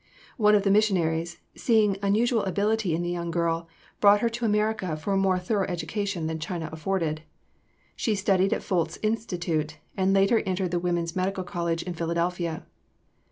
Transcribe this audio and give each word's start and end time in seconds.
One 0.37 0.55
of 0.55 0.63
the 0.63 0.71
missionaries, 0.71 1.37
seeing 1.55 1.95
unusual 2.01 2.41
ability 2.45 2.95
in 2.95 3.03
the 3.03 3.11
young 3.11 3.29
girl, 3.29 3.67
brought 3.99 4.21
her 4.21 4.29
to 4.29 4.45
America 4.45 4.97
for 4.97 5.13
a 5.13 5.15
more 5.15 5.37
thorough 5.37 5.67
education 5.67 6.25
than 6.25 6.39
China 6.39 6.69
afforded. 6.71 7.21
She 7.95 8.15
studied 8.15 8.51
in 8.51 8.61
Folts 8.61 8.97
Institute, 9.03 9.77
and 9.95 10.11
later 10.11 10.39
entered 10.39 10.71
the 10.71 10.79
Women's 10.79 11.15
Medical 11.15 11.43
College 11.43 11.83
in 11.83 11.93
Philadelphia. 11.93 12.65